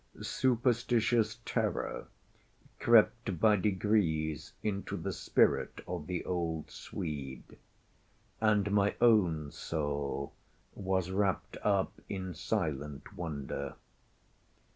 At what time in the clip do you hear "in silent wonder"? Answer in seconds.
12.09-13.75